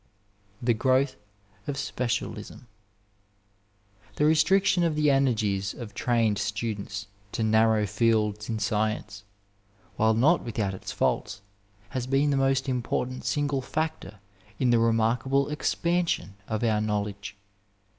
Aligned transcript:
THE 0.63 0.73
GROWTH 0.73 1.15
OP 1.67 1.77
SPECIALISM 1.77 2.65
The 4.15 4.25
restriction 4.25 4.81
of 4.83 4.95
the 4.95 5.11
energies 5.11 5.75
of 5.75 5.93
trained 5.93 6.39
students 6.39 7.05
to 7.33 7.43
narrow 7.43 7.85
fields 7.85 8.49
in 8.49 8.57
science, 8.57 9.23
while 9.97 10.15
not 10.15 10.43
without 10.43 10.73
its 10.73 10.91
faults, 10.91 11.41
has 11.89 12.07
been 12.07 12.31
the 12.31 12.35
most 12.37 12.67
important 12.67 13.25
single 13.25 13.61
&ctor 13.61 14.15
in 14.57 14.71
the 14.71 14.79
remarkable 14.79 15.49
expansion 15.49 16.33
of 16.47 16.63
our 16.63 16.81
knowledge. 16.81 17.37